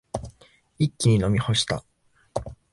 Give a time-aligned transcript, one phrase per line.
[0.79, 1.85] 一気に飲み干した。